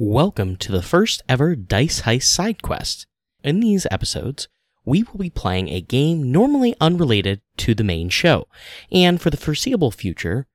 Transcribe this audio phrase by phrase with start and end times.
[0.00, 3.04] Welcome to the first ever Dice Heist side quest.
[3.42, 4.46] In these episodes,
[4.84, 8.46] we will be playing a game normally unrelated to the main show,
[8.92, 10.46] and for the foreseeable future,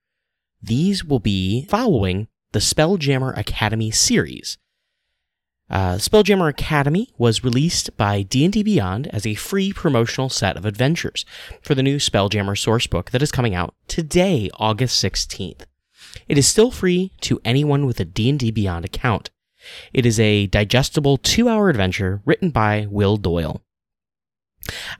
[0.62, 4.56] these will be following the Spelljammer Academy series.
[5.68, 11.26] Uh, Spelljammer Academy was released by D&D Beyond as a free promotional set of adventures
[11.60, 15.66] for the new Spelljammer sourcebook that is coming out today, August 16th.
[16.28, 19.30] It is still free to anyone with a D&D Beyond account.
[19.92, 23.62] It is a digestible 2-hour adventure written by Will Doyle.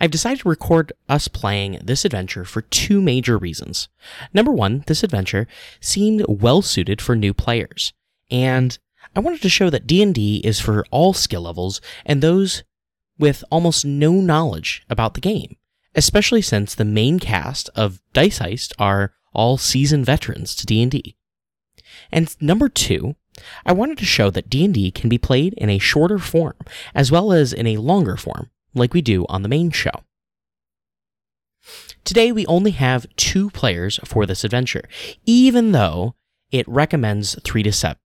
[0.00, 3.88] I've decided to record us playing this adventure for two major reasons.
[4.32, 5.46] Number one, this adventure
[5.80, 7.92] seemed well suited for new players,
[8.30, 8.78] and
[9.16, 12.62] I wanted to show that D&D is for all skill levels and those
[13.18, 15.56] with almost no knowledge about the game,
[15.94, 21.16] especially since the main cast of Dice Heist are all seasoned veterans to D&D.
[22.10, 23.14] And number 2,
[23.66, 26.56] I wanted to show that D&D can be played in a shorter form
[26.94, 30.04] as well as in a longer form, like we do on the main show.
[32.04, 34.88] Today we only have 2 players for this adventure,
[35.24, 36.14] even though
[36.50, 37.96] it recommends 3 to 7.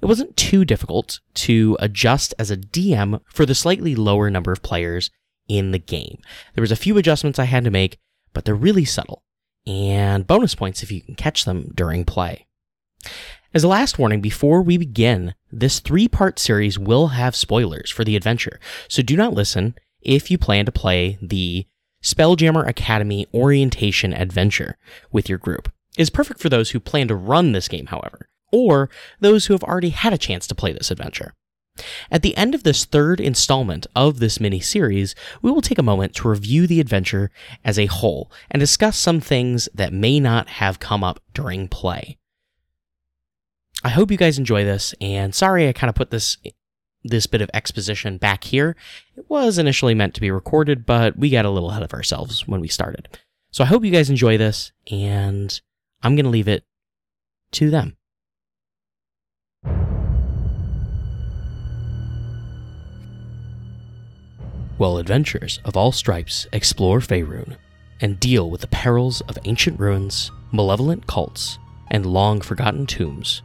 [0.00, 4.62] It wasn't too difficult to adjust as a DM for the slightly lower number of
[4.62, 5.10] players
[5.48, 6.18] in the game.
[6.54, 7.98] There was a few adjustments I had to make,
[8.32, 9.22] but they're really subtle,
[9.66, 12.46] and bonus points if you can catch them during play.
[13.56, 18.04] As a last warning, before we begin, this three part series will have spoilers for
[18.04, 21.66] the adventure, so do not listen if you plan to play the
[22.04, 24.76] Spelljammer Academy Orientation Adventure
[25.10, 25.72] with your group.
[25.96, 28.90] It is perfect for those who plan to run this game, however, or
[29.20, 31.32] those who have already had a chance to play this adventure.
[32.10, 35.82] At the end of this third installment of this mini series, we will take a
[35.82, 37.30] moment to review the adventure
[37.64, 42.18] as a whole and discuss some things that may not have come up during play.
[43.84, 46.38] I hope you guys enjoy this, and sorry I kind of put this
[47.04, 48.74] this bit of exposition back here.
[49.16, 52.48] It was initially meant to be recorded, but we got a little ahead of ourselves
[52.48, 53.08] when we started.
[53.52, 55.60] So I hope you guys enjoy this, and
[56.02, 56.64] I'm going to leave it
[57.52, 57.96] to them.
[64.78, 67.56] While adventurers of all stripes explore Faerun
[68.00, 71.58] and deal with the perils of ancient ruins, malevolent cults,
[71.90, 73.42] and long forgotten tombs,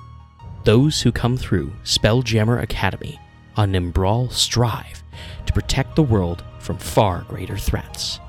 [0.63, 3.19] those who come through Spelljammer Academy
[3.55, 5.03] on Nimbrawl strive
[5.45, 8.19] to protect the world from far greater threats.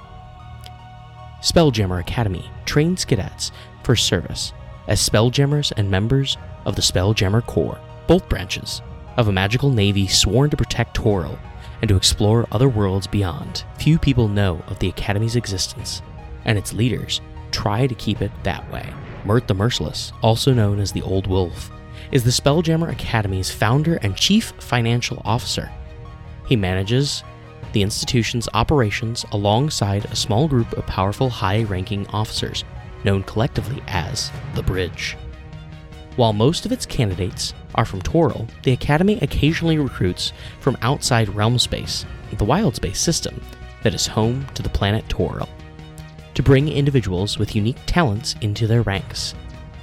[1.43, 4.53] Spelljammer Academy trains cadets for service
[4.89, 8.81] as Spelljammers and members of the Spelljammer Corps, both branches
[9.17, 11.39] of a magical navy sworn to protect Toril
[11.81, 13.65] and to explore other worlds beyond.
[13.79, 16.01] Few people know of the Academy's existence,
[16.45, 17.21] and its leaders
[17.51, 18.89] try to keep it that way.
[19.25, 21.71] Mert the Merciless, also known as the Old Wolf,
[22.13, 25.73] is the Spelljammer Academy's founder and chief financial officer.
[26.47, 27.25] He manages
[27.73, 32.65] the institution's operations alongside a small group of powerful high ranking officers,
[33.03, 35.17] known collectively as the Bridge.
[36.17, 41.59] While most of its candidates are from Toril, the Academy occasionally recruits from outside realm
[41.59, 42.05] space,
[42.37, 43.41] the wild space system
[43.83, 45.49] that is home to the planet Toril,
[46.35, 49.35] to bring individuals with unique talents into their ranks.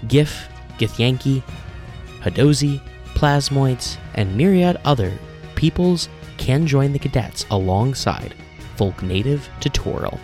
[0.08, 0.48] Giff,
[0.78, 1.42] Githyanki,
[2.22, 2.82] Hadozee,
[3.16, 5.18] Plasmoids, and myriad other
[5.56, 8.34] peoples can join the cadets alongside
[8.76, 10.20] folk native to Toril.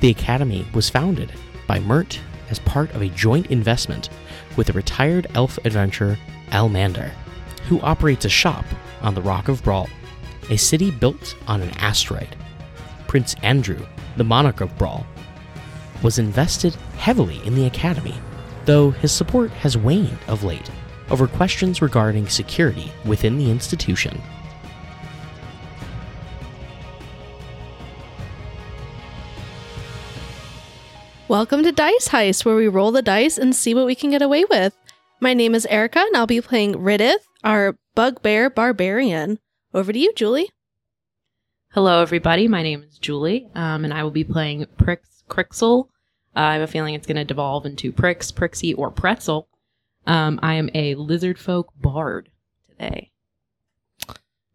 [0.00, 1.32] The Academy was founded
[1.66, 2.18] by Mert
[2.48, 4.08] as part of a joint investment
[4.56, 6.18] with the retired elf adventurer
[6.52, 7.10] Almander,
[7.68, 8.64] who operates a shop
[9.02, 9.88] on the Rock of Bral,
[10.48, 12.34] a city built on an asteroid.
[13.06, 13.86] Prince Andru,
[14.16, 15.04] the monarch of Bral,
[16.02, 18.14] was invested heavily in the Academy,
[18.64, 20.70] though his support has waned of late
[21.10, 24.20] over questions regarding security within the institution.
[31.28, 34.20] Welcome to Dice Heist, where we roll the dice and see what we can get
[34.20, 34.76] away with.
[35.20, 39.38] My name is Erica, and I'll be playing Riddith, our bugbear barbarian.
[39.72, 40.50] Over to you, Julie.
[41.72, 42.48] Hello, everybody.
[42.48, 44.98] My name is Julie, um, and I will be playing Prix
[45.28, 45.84] Crixel.
[46.34, 49.46] Uh, I have a feeling it's going to devolve into Prix, Prixie, or Pretzel.
[50.06, 52.30] Um, I am a lizard folk bard
[52.68, 53.10] today.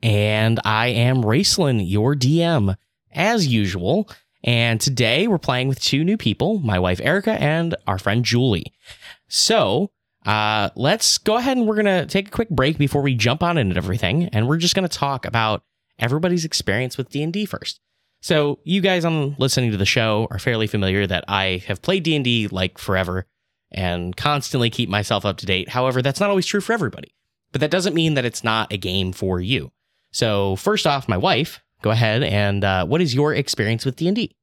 [0.01, 2.75] And I am Raceland, your DM,
[3.12, 4.09] as usual.
[4.44, 8.74] And today we're playing with two new people, my wife Erica and our friend Julie.
[9.27, 9.92] So
[10.25, 13.41] uh, let's go ahead and we're going to take a quick break before we jump
[13.41, 14.25] on into everything.
[14.25, 15.63] And we're just going to talk about
[15.98, 17.80] everybody's experience with D&D first.
[18.21, 22.03] So you guys on listening to the show are fairly familiar that I have played
[22.03, 23.27] D&D like forever
[23.75, 25.69] and constantly keep myself up to date.
[25.69, 27.13] However, that's not always true for everybody.
[27.51, 29.72] but that doesn't mean that it's not a game for you.
[30.12, 34.36] So, first off, my wife, go ahead and uh, what is your experience with D&D?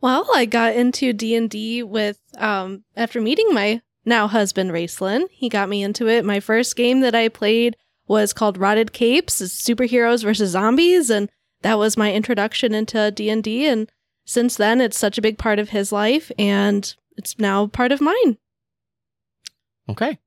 [0.00, 5.28] Well, I got into D and D with um after meeting my now husband Raceland.
[5.30, 6.24] He got me into it.
[6.24, 7.76] My first game that I played
[8.06, 11.30] was called Rotted Capes, superheroes versus zombies, and
[11.62, 13.66] that was my introduction into D and D.
[13.66, 13.90] And
[14.26, 18.02] since then, it's such a big part of his life, and it's now part of
[18.02, 18.36] mine.
[19.88, 20.18] Okay.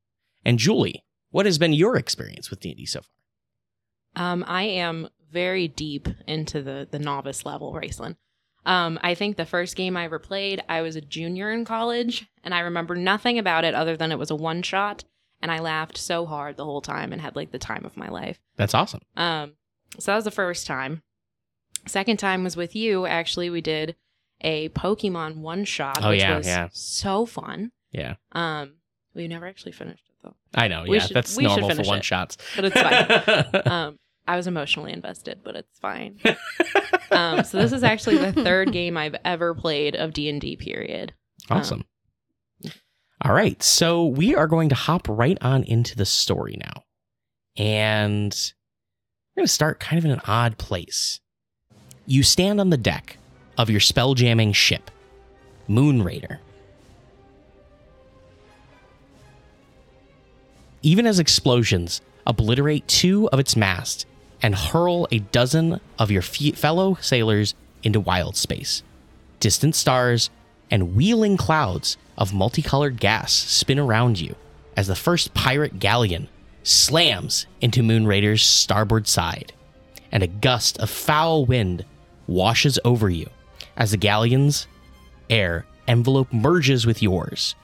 [0.46, 4.24] And Julie, what has been your experience with D&D so far?
[4.32, 8.16] Um, I am very deep into the the novice level, Raceland.
[8.66, 12.26] Um, I think the first game I ever played, I was a junior in college,
[12.44, 15.04] and I remember nothing about it other than it was a one shot,
[15.42, 18.10] and I laughed so hard the whole time and had like the time of my
[18.10, 18.40] life.
[18.56, 19.02] That's awesome.
[19.16, 19.54] Um,
[20.00, 21.04] so that was the first time.
[21.86, 23.06] Second time was with you.
[23.06, 23.96] Actually, we did
[24.42, 26.68] a Pokemon one shot, Oh, which yeah, was yeah.
[26.72, 27.72] so fun.
[27.92, 28.16] Yeah.
[28.34, 28.77] Um,
[29.18, 30.86] we never actually finished it though, I know.
[30.88, 32.06] We yeah, should- that's normal for one it.
[32.06, 32.38] shots.
[32.56, 33.66] but it's fine.
[33.72, 36.20] um, I was emotionally invested, but it's fine.
[37.12, 40.56] um, so this is actually the third game I've ever played of D and D.
[40.58, 41.14] Period.
[41.50, 41.86] Awesome.
[43.22, 43.62] All right.
[43.64, 46.84] So we are going to hop right on into the story now.
[47.56, 48.36] And
[49.36, 51.20] we're going to start kind of in an odd place.
[52.06, 53.18] You stand on the deck
[53.58, 54.92] of your spell jamming ship,
[55.68, 56.40] Moon Raider.
[60.82, 64.06] Even as explosions obliterate two of its masts
[64.42, 68.84] and hurl a dozen of your fe- fellow sailors into wild space
[69.40, 70.30] distant stars,
[70.72, 74.36] and wheeling clouds of multicolored gas spin around you
[74.76, 76.28] as the first pirate galleon
[76.64, 79.54] slams into Moon Raider's starboard side,
[80.12, 81.86] and a gust of foul wind
[82.26, 83.30] washes over you
[83.78, 84.68] as the galleon's
[85.30, 87.56] air envelope merges with yours.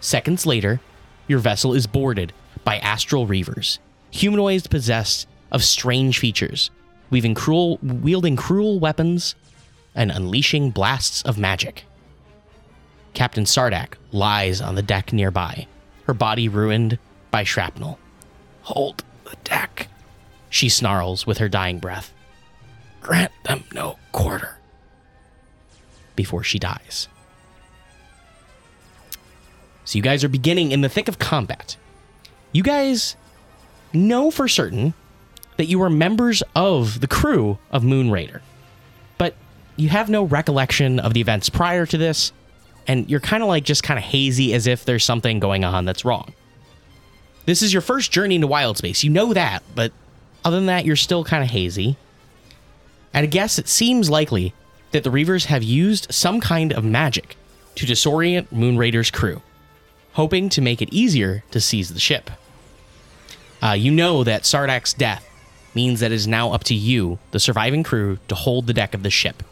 [0.00, 0.80] Seconds later,
[1.26, 2.32] your vessel is boarded
[2.64, 3.78] by astral reavers,
[4.10, 6.70] humanoids possessed of strange features,
[7.10, 9.34] weaving cruel, wielding cruel weapons
[9.94, 11.84] and unleashing blasts of magic.
[13.14, 15.66] Captain Sardak lies on the deck nearby,
[16.06, 16.98] her body ruined
[17.30, 17.98] by shrapnel.
[18.62, 19.88] Hold the deck,
[20.48, 22.12] she snarls with her dying breath.
[23.00, 24.58] Grant them no quarter.
[26.14, 27.08] Before she dies.
[29.84, 31.76] So you guys are beginning in the thick of combat.
[32.52, 33.16] You guys
[33.92, 34.94] know for certain
[35.56, 38.42] that you were members of the crew of Moon Raider
[39.22, 39.36] but
[39.76, 42.32] you have no recollection of the events prior to this,
[42.88, 45.84] and you're kind of like just kind of hazy as if there's something going on
[45.84, 46.34] that's wrong.
[47.46, 49.04] This is your first journey into wild space.
[49.04, 49.92] You know that, but
[50.44, 51.96] other than that, you're still kind of hazy.
[53.14, 54.54] And I guess it seems likely
[54.90, 57.36] that the Reavers have used some kind of magic
[57.76, 59.40] to disorient Moon Raider's crew,
[60.14, 62.28] hoping to make it easier to seize the ship.
[63.62, 65.26] Uh, you know that Sardak's death
[65.74, 68.92] means that it is now up to you, the surviving crew, to hold the deck
[68.94, 69.42] of the ship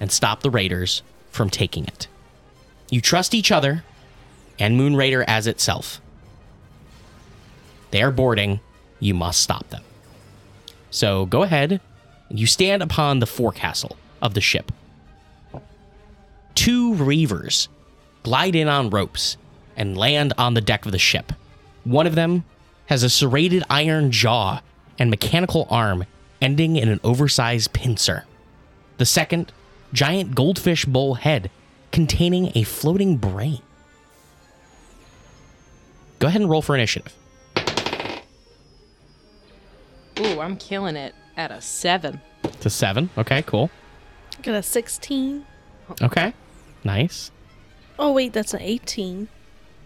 [0.00, 2.06] and stop the raiders from taking it.
[2.90, 3.82] You trust each other
[4.58, 6.00] and Moon Raider as itself.
[7.90, 8.60] They are boarding.
[9.00, 9.82] You must stop them.
[10.90, 11.80] So go ahead.
[12.28, 14.72] You stand upon the forecastle of the ship.
[16.54, 17.68] Two reavers
[18.22, 19.36] glide in on ropes
[19.76, 21.32] and land on the deck of the ship.
[21.84, 22.44] One of them
[22.86, 24.60] has a serrated iron jaw
[24.98, 26.04] and mechanical arm
[26.40, 28.24] ending in an oversized pincer.
[28.98, 29.52] The second,
[29.92, 31.50] giant goldfish bowl head
[31.92, 33.60] containing a floating brain.
[36.18, 37.14] Go ahead and roll for initiative.
[40.18, 42.20] Ooh, I'm killing it at a seven.
[42.60, 43.10] To seven.
[43.18, 43.70] Okay, cool.
[44.42, 45.44] Got a 16.
[46.02, 46.32] Okay,
[46.84, 47.30] nice.
[47.98, 49.28] Oh, wait, that's an 18.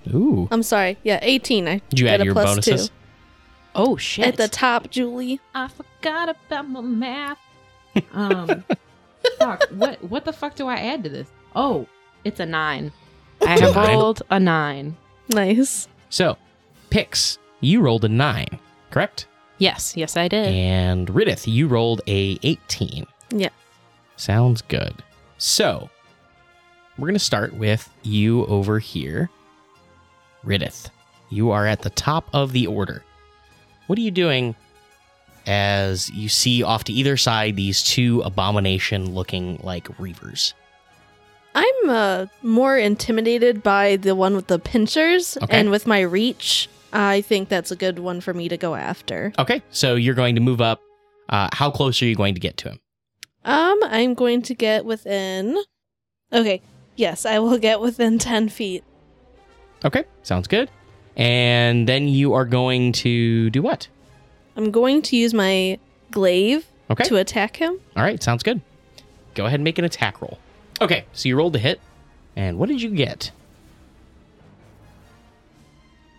[0.09, 0.49] Ooh.
[0.51, 0.97] I'm sorry.
[1.03, 1.69] Yeah, 18.
[1.69, 2.89] I Did you got add a your plus bonuses?
[2.89, 2.95] two.
[3.75, 4.27] Oh shit!
[4.27, 5.41] At the top, Julie.
[5.55, 7.39] I forgot about my math.
[8.13, 8.65] Um,
[9.39, 9.63] fuck.
[9.71, 11.29] What what the fuck do I add to this?
[11.55, 11.87] Oh,
[12.25, 12.93] it's a nine.
[13.41, 14.97] I have rolled a nine.
[15.29, 15.87] Nice.
[16.09, 16.37] So,
[16.91, 18.59] Pix, you rolled a nine,
[18.91, 19.27] correct?
[19.59, 20.49] Yes, yes, I did.
[20.49, 23.07] And Ridith, you rolled a 18.
[23.31, 23.51] Yeah.
[24.17, 24.95] Sounds good.
[25.39, 25.89] So,
[26.99, 29.31] we're going to start with you over here.
[30.45, 30.91] Ridith,
[31.31, 33.03] you are at the top of the order.
[33.87, 34.55] What are you doing
[35.47, 40.53] as you see off to either side these two abomination looking like reavers?
[41.55, 45.59] I'm uh, more intimidated by the one with the pincers, Okay.
[45.59, 49.33] and with my reach, I think that's a good one for me to go after.
[49.39, 50.81] Okay, so you're going to move up.
[51.29, 52.81] Uh, how close are you going to get to him?
[53.45, 55.59] Um, I'm going to get within.
[56.33, 56.63] Okay,
[56.95, 58.85] yes, I will get within 10 feet.
[59.85, 60.71] Okay, sounds good.
[61.17, 63.89] And then you are going to do what?
[64.57, 65.79] I'm going to use my
[66.11, 67.05] glaive Okay.
[67.05, 67.79] to attack him.
[67.97, 68.61] All right, sounds good.
[69.35, 70.39] Go ahead and make an attack roll.
[70.81, 71.81] Okay, so you rolled a hit,
[72.37, 73.31] and what did you get?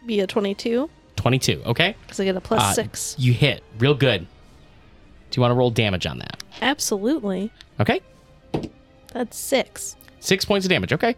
[0.06, 1.62] Be a 22 22.
[1.68, 1.96] Okay.
[2.02, 3.16] because I get a plus Uh, six.
[3.20, 4.22] You hit real good.
[5.30, 6.42] Do you want to roll damage on that?
[6.62, 7.52] Absolutely.
[7.80, 8.02] Okay.
[9.14, 9.96] That's six.
[10.20, 10.92] Six points of damage.
[10.94, 11.16] Okay.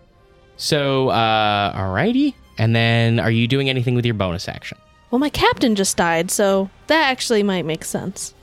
[0.57, 2.33] So, uh, alrighty.
[2.57, 4.77] And then, are you doing anything with your bonus action?
[5.09, 8.33] Well, my captain just died, so that actually might make sense.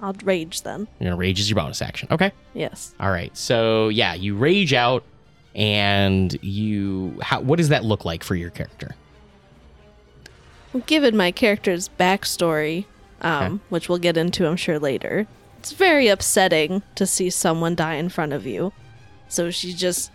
[0.00, 0.86] I'll rage then.
[0.98, 2.08] You're gonna rage as your bonus action.
[2.10, 2.32] Okay.
[2.52, 2.94] Yes.
[3.00, 3.34] All right.
[3.36, 5.02] So yeah, you rage out,
[5.54, 7.18] and you.
[7.22, 7.40] How?
[7.40, 8.94] What does that look like for your character?
[10.86, 12.84] Given my character's backstory,
[13.20, 15.26] um, which we'll get into, I'm sure, later,
[15.60, 18.72] it's very upsetting to see someone die in front of you.
[19.28, 20.10] So she just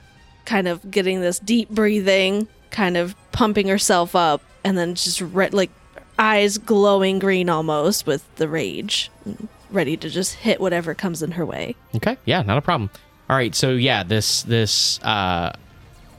[0.50, 5.50] kind of getting this deep breathing, kind of pumping herself up, and then just re-
[5.50, 5.70] like
[6.18, 9.12] eyes glowing green almost with the rage,
[9.70, 11.76] ready to just hit whatever comes in her way.
[11.96, 12.18] Okay.
[12.26, 12.90] Yeah, not a problem.
[13.30, 13.54] All right.
[13.54, 15.54] So yeah, this this uh,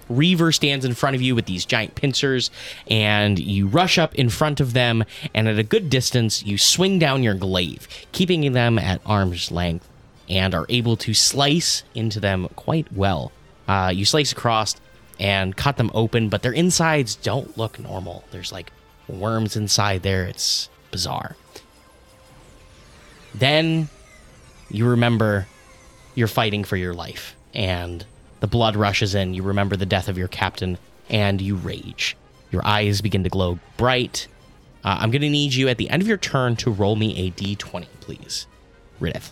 [0.08, 2.52] Reaver stands in front of you with these giant pincers,
[2.88, 5.02] and you rush up in front of them,
[5.34, 9.88] and at a good distance, you swing down your glaive, keeping them at arm's length,
[10.28, 13.32] and are able to slice into them quite well.
[13.70, 14.74] Uh, you slice across
[15.20, 18.24] and cut them open, but their insides don't look normal.
[18.32, 18.72] There's like
[19.06, 20.24] worms inside there.
[20.24, 21.36] It's bizarre.
[23.32, 23.88] Then
[24.70, 25.46] you remember
[26.16, 28.04] you're fighting for your life and
[28.40, 32.16] the blood rushes in you remember the death of your captain and you rage
[32.50, 34.26] your eyes begin to glow bright
[34.84, 37.16] uh, i'm going to need you at the end of your turn to roll me
[37.26, 38.46] a d20 please
[39.00, 39.30] Ridith.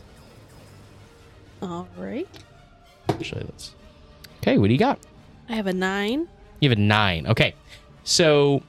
[1.60, 2.28] All right.
[3.08, 3.74] actually let's
[4.38, 4.98] okay what do you got
[5.48, 6.28] I have a nine.
[6.60, 7.26] You have a nine.
[7.26, 7.54] Okay.
[8.04, 8.62] So,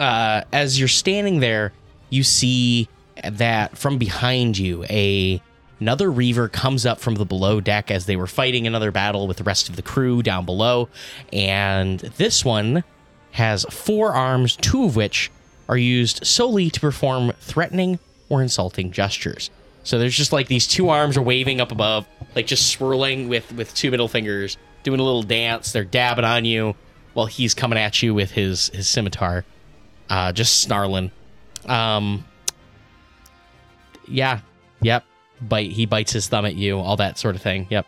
[0.00, 1.72] uh, as you're standing there,
[2.10, 2.88] you see
[3.22, 5.42] that from behind you, a
[5.80, 9.36] another Reaver comes up from the below deck as they were fighting another battle with
[9.36, 10.88] the rest of the crew down below,
[11.32, 12.84] and this one
[13.32, 15.30] has four arms, two of which
[15.68, 19.50] are used solely to perform threatening or insulting gestures.
[19.88, 23.50] So there's just like these two arms are waving up above, like just swirling with
[23.54, 25.72] with two middle fingers, doing a little dance.
[25.72, 26.74] They're dabbing on you
[27.14, 29.46] while he's coming at you with his his scimitar,
[30.10, 31.10] uh, just snarling.
[31.64, 32.26] Um,
[34.06, 34.40] yeah,
[34.82, 35.06] yep.
[35.40, 35.72] Bite.
[35.72, 36.78] He bites his thumb at you.
[36.78, 37.66] All that sort of thing.
[37.70, 37.86] Yep.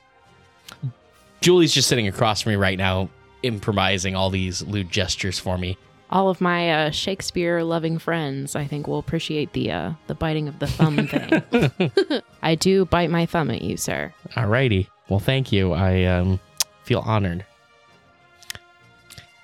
[1.42, 3.10] Julie's just sitting across from me right now,
[3.42, 5.76] improvising all these lewd gestures for me.
[6.10, 10.48] All of my uh, Shakespeare loving friends, I think, will appreciate the uh, the biting
[10.48, 12.22] of the thumb thing.
[12.42, 14.12] I do bite my thumb at you, sir.
[14.30, 14.88] Alrighty.
[15.08, 15.72] Well, thank you.
[15.72, 16.40] I um
[16.84, 17.44] feel honored.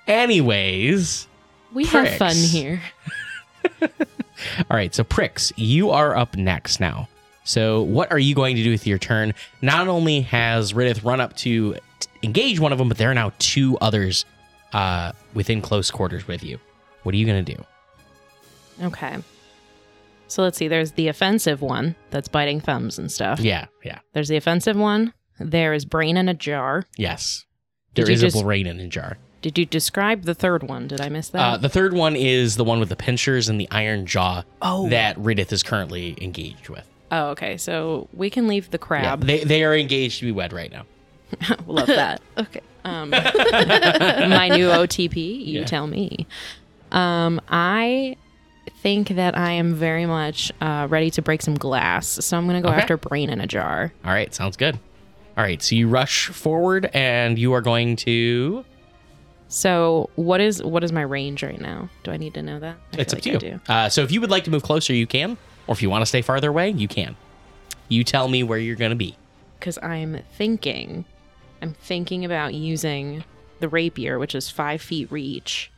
[0.07, 1.27] Anyways,
[1.73, 2.81] We have fun here.
[3.81, 3.89] all
[4.69, 4.93] right.
[4.95, 7.09] So Pricks, you are up next now.
[7.43, 9.33] So what are you going to do with your turn?
[9.61, 11.75] Not only has Riddith run up to
[12.23, 14.25] engage one of them, but there are now two others
[14.73, 16.59] uh, within close quarters with you.
[17.03, 17.63] What are you going to do?
[18.83, 19.17] Okay.
[20.27, 20.67] So let's see.
[20.67, 23.39] There's the offensive one that's biting thumbs and stuff.
[23.39, 23.67] Yeah.
[23.83, 23.99] Yeah.
[24.13, 25.13] There's the offensive one.
[25.39, 26.83] There is brain in a jar.
[26.97, 27.45] Yes.
[27.93, 29.17] Did There you is just- a brain in a jar.
[29.43, 30.87] Did you describe the third one?
[30.87, 31.39] Did I miss that?
[31.39, 34.89] Uh, the third one is the one with the pincers and the iron jaw oh.
[34.89, 36.85] that Ridith is currently engaged with.
[37.11, 37.55] oh, okay.
[37.55, 39.21] So we can leave the Yeah, crab.
[39.25, 40.85] they, they are engaged to be wed right now.
[41.67, 42.21] Love that.
[42.37, 42.61] Okay.
[42.85, 45.15] Um, my new OTP.
[45.45, 45.65] You Yeah.
[45.65, 46.25] tell me.
[46.91, 48.15] Um, I
[48.81, 52.61] think that I am very much uh, ready to break some glass, so I'm gonna
[52.61, 52.77] go Okay.
[52.81, 53.91] after brain in a jar.
[54.05, 54.75] All right, sounds good.
[55.35, 58.63] All right, so you rush forward and you are going to.
[59.49, 61.89] So what is what is my range right now?
[62.03, 62.77] Do I need to know that?
[62.93, 63.61] I It's up to you.
[63.67, 65.37] Uh, so if you would like to move closer, you can.
[65.67, 67.15] Or if you want to stay farther away, you can.
[67.89, 69.15] You tell me where you're going to be.
[69.59, 71.05] because I'm thinking,
[71.61, 73.23] I'm thinking about using
[73.59, 75.71] the rapier, which is five feet reach,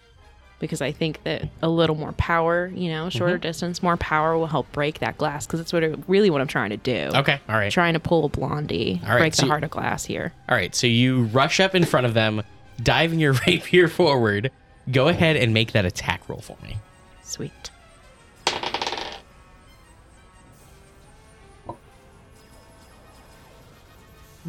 [0.59, 3.41] because I think that a little more power, you know, shorter Mm-hmm.
[3.41, 5.45] distance, more power will help break that glass.
[5.47, 7.09] Because that's what it, really what I'm trying to do.
[7.15, 7.71] Okay, all right.
[7.71, 10.33] Trying to pull a blondie, All right, break so the heart of glass here.
[10.49, 12.41] All right, so you rush up in front of them,
[12.83, 14.51] diving your rapier forward.
[14.91, 16.77] Go ahead and make that attack roll for me.
[17.23, 17.69] Sweet.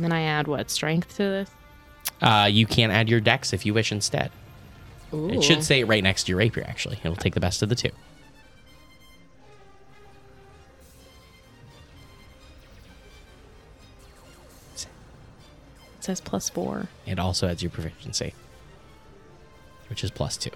[0.01, 1.51] And then I add what strength to this?
[2.23, 4.31] Uh, you can add your dex if you wish instead.
[5.13, 6.99] It should say it right next to your rapier, actually.
[7.05, 7.91] It'll take the best of the two.
[14.75, 14.87] It
[16.01, 16.89] says plus four.
[17.05, 18.33] It also adds your proficiency,
[19.91, 20.51] which is plus two.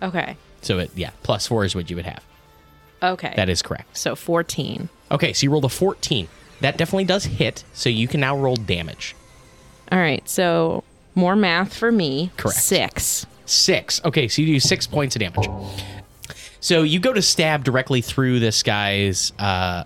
[0.00, 0.36] Okay.
[0.62, 2.22] So it yeah, plus four is what you would have.
[3.02, 3.32] Okay.
[3.34, 3.96] That is correct.
[3.96, 4.88] so 14.
[5.10, 6.28] Okay, so you rolled a 14.
[6.60, 9.14] That definitely does hit, so you can now roll damage.
[9.92, 10.26] All right.
[10.28, 10.84] So
[11.14, 12.30] more math for me.
[12.36, 12.58] Correct.
[12.58, 13.26] Six.
[13.44, 14.04] Six.
[14.04, 15.48] Okay, so you do six points of damage.
[16.60, 19.84] So you go to stab directly through this guy's uh,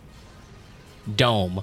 [1.17, 1.62] dome,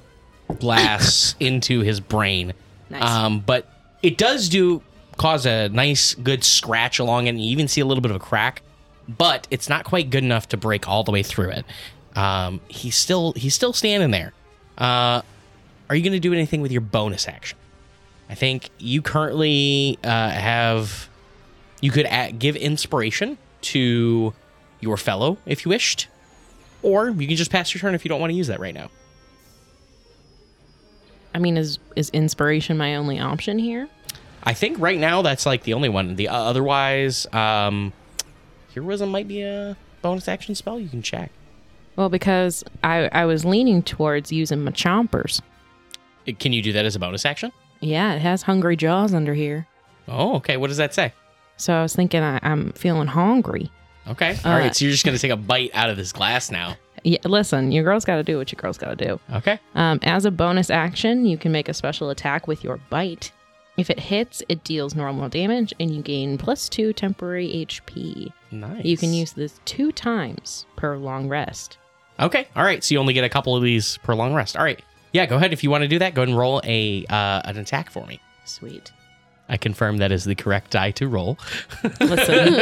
[0.59, 2.53] glass into his brain.
[2.89, 3.03] Nice.
[3.03, 3.67] Um, but
[4.03, 4.81] it does do
[5.17, 8.17] cause a nice, good scratch along it, and you even see a little bit of
[8.17, 8.61] a crack.
[9.09, 11.65] But it's not quite good enough to break all the way through it.
[12.15, 14.33] Um, he's still he's still standing there.
[14.77, 15.21] Uh,
[15.89, 17.57] are you going to do anything with your bonus action?
[18.29, 21.09] I think you currently uh, have.
[21.79, 24.33] You could add, give inspiration to
[24.79, 26.07] your fellow if you wished,
[26.81, 28.73] or you can just pass your turn if you don't want to use that right
[28.73, 28.89] now.
[31.33, 33.87] I mean, is is inspiration my only option here?
[34.43, 36.15] I think right now that's like the only one.
[36.15, 37.93] The uh, otherwise, um,
[38.73, 40.79] heroism might be a bonus action spell.
[40.79, 41.31] You can check.
[41.97, 45.41] Well, because I I was leaning towards using my chompers.
[46.27, 47.51] Uh, Can you do that as a bonus action?
[47.81, 49.67] Yeah, it has hungry jaws under here.
[50.07, 50.55] Oh, okay.
[50.57, 51.11] What does that say?
[51.57, 53.69] So I was thinking I, I'm feeling hungry.
[54.07, 54.37] Okay.
[54.45, 54.75] All Uh, right.
[54.75, 56.75] So you're just gonna take a bite out of this glass now.
[57.03, 59.19] Yeah, listen, your girl's got to do what your girl's got to do.
[59.33, 59.59] Okay.
[59.75, 63.31] Um, as a bonus action, you can make a special attack with your bite.
[63.77, 68.33] If it hits, it deals normal damage, and you gain plus two temporary HP.
[68.51, 68.83] Nice.
[68.83, 71.77] You can use this two times per long rest.
[72.19, 72.47] Okay.
[72.55, 72.83] All right.
[72.83, 74.57] So you only get a couple of these per long rest.
[74.57, 74.81] All right.
[75.13, 75.25] Yeah.
[75.25, 76.13] Go ahead if you want to do that.
[76.13, 78.19] Go ahead and roll a uh, an attack for me.
[78.45, 78.91] Sweet.
[79.49, 81.37] I confirm that is the correct die to roll.
[82.01, 82.53] Listen,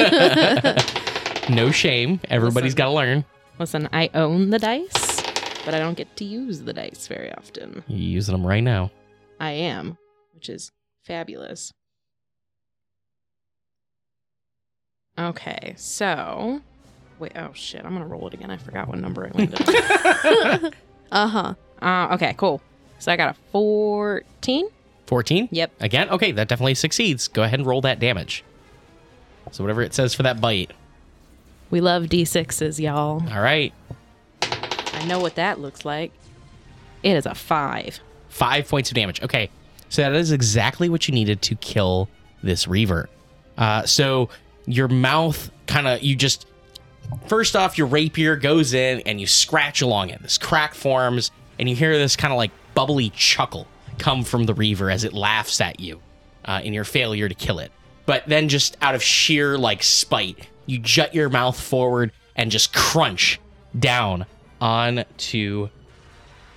[1.56, 2.20] No shame.
[2.30, 2.78] Everybody's Listen.
[2.78, 3.26] got to learn.
[3.60, 5.22] listen, I own the dice,
[5.66, 7.84] but I don't get to use the dice very often.
[7.88, 8.92] You're using them right now.
[9.40, 9.98] I am,
[10.36, 10.72] which is
[11.06, 11.72] fabulous.
[15.18, 16.62] Okay, so
[17.20, 17.34] wait.
[17.36, 17.84] Oh shit!
[17.86, 18.52] I'm gonna roll it again.
[18.52, 20.64] I forgot what number I landed.
[20.66, 20.72] on.
[21.12, 21.54] Uh huh.
[21.82, 22.62] uh, okay, cool.
[23.00, 24.68] So I got a 14.
[25.06, 25.50] 14?
[25.52, 25.72] Yep.
[25.80, 26.10] Again?
[26.10, 27.28] Okay, that definitely succeeds.
[27.28, 28.44] Go ahead and roll that damage.
[29.52, 30.72] So whatever it says for that bite.
[31.70, 33.22] We love d6s, y'all.
[33.32, 33.72] All right.
[34.42, 36.12] I know what that looks like.
[37.04, 38.00] It is a five.
[38.30, 39.22] Five points of damage.
[39.22, 39.50] Okay.
[39.90, 42.10] So that is exactly what you needed to kill
[42.42, 43.10] this Reaver.
[43.58, 44.30] Uh, so
[44.66, 46.48] your mouth kind of, you just,
[47.28, 50.22] first off, your rapier goes in and you scratch along it.
[50.22, 54.54] This crack forms, and you hear this kind of like bubbly chuckle come from the
[54.54, 56.02] Reaver as it laughs at you
[56.46, 57.72] uh, in your failure to kill it.
[58.06, 62.74] But then, just out of sheer like spite, you jut your mouth forward and just
[62.74, 63.40] crunch
[63.78, 64.26] down
[64.62, 65.70] onto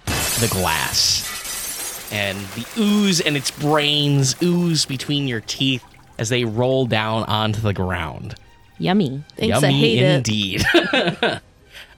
[0.04, 2.08] the glass.
[2.12, 5.84] And the ooze and its brains ooze between your teeth
[6.18, 8.34] as they roll down onto the ground.
[8.78, 9.22] Yummy.
[9.36, 9.62] Thanks.
[9.62, 10.16] I Yummy hate it.
[10.16, 10.64] indeed.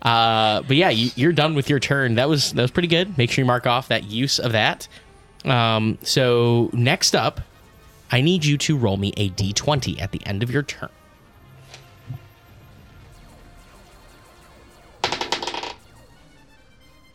[0.03, 2.15] uh, but yeah, you, you're done with your turn.
[2.15, 3.17] That was that was pretty good.
[3.19, 4.89] Make sure you mark off that use of that.
[5.45, 7.41] Um, so next up,
[8.11, 10.91] I need you to roll me a d20 at the end of your turn.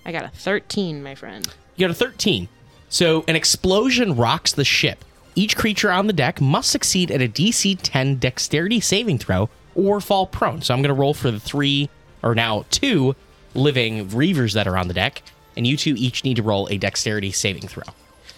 [0.08, 1.48] I got a 13, my friend.
[1.76, 2.48] You got a 13.
[2.90, 5.04] So an explosion rocks the ship.
[5.36, 10.00] Each creature on the deck must succeed at a DC 10 dexterity saving throw or
[10.00, 10.62] fall prone.
[10.62, 11.90] So I'm going to roll for the three,
[12.24, 13.16] or now two,
[13.54, 15.22] living reavers that are on the deck,
[15.58, 17.84] and you two each need to roll a dexterity saving throw.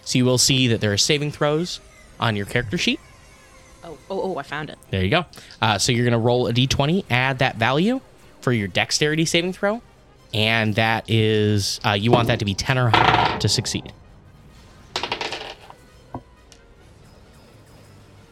[0.04, 1.80] So you will see that there are saving throws
[2.20, 3.00] on your character sheet.
[3.84, 4.80] Oh, oh, oh, I found it.
[4.90, 5.26] There you go.
[5.62, 8.02] Uh, so you're going to roll a d20, add that value
[8.42, 9.84] for your dexterity saving throw,
[10.34, 13.94] and that is, uh, you want that to be 10 or higher to succeed.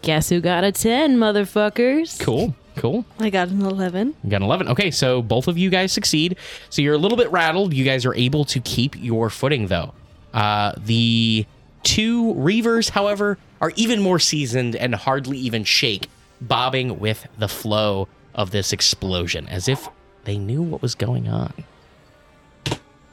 [0.06, 2.20] Guess who got a 10, motherfuckers?
[2.20, 2.56] Cool.
[2.76, 3.06] Cool.
[3.18, 4.14] I got an 11.
[4.24, 4.68] You got an 11.
[4.68, 6.38] Okay, so both of you guys succeed.
[6.70, 7.74] So you're a little bit rattled.
[7.74, 9.96] You guys are able to keep your footing, though.
[10.32, 11.48] Uh, the
[11.82, 16.08] two Reavers, however, are even more seasoned and hardly even shake,
[16.40, 19.90] bobbing with the flow of this explosion, as if
[20.26, 21.52] they knew what was going on.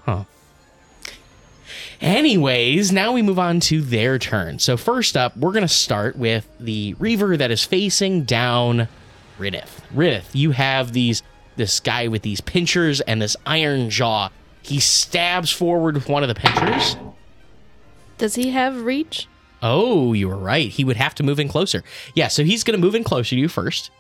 [0.04, 0.24] Huh.
[2.02, 4.58] Anyways, now we move on to their turn.
[4.58, 8.88] So first up, we're going to start with the Reaver that is facing down
[9.38, 9.80] Riddith.
[9.94, 11.22] Riddith, you have these
[11.54, 14.30] this guy with these pinchers and this iron jaw.
[14.62, 16.96] He stabs forward with one of the pinchers.
[18.18, 19.28] Does he have reach?
[19.62, 20.70] Oh, you were right.
[20.70, 21.84] He would have to move in closer.
[22.16, 23.92] Yeah, so he's going to move in closer to you first.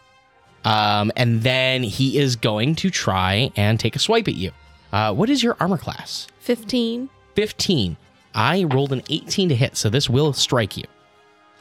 [0.64, 4.50] Um, and then he is going to try and take a swipe at you.
[4.92, 6.26] Uh, what is your armor class?
[6.40, 7.08] 15.
[7.34, 7.96] 15.
[8.34, 10.84] I rolled an 18 to hit, so this will strike you.